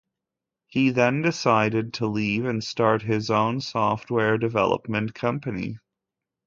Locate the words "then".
0.89-1.21